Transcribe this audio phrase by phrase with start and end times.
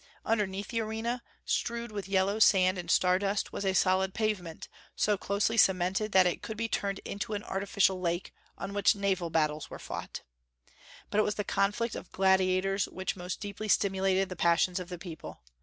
[0.25, 5.57] Underneath the arena, strewed with yellow sand and sawdust, was a solid pavement, so closely
[5.57, 9.77] cemented that it could be turned into an artificial lake, on which naval battles were
[9.77, 10.23] fought.
[11.11, 14.97] But it was the conflict of gladiators which most deeply stimulated the passions of the
[14.97, 15.43] people.